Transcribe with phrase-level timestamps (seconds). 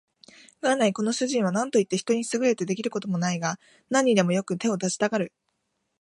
[0.63, 3.59] 元来この主人は何といって人に優れて出来る事もないが、
[3.91, 5.31] 何にでもよく手を出したがる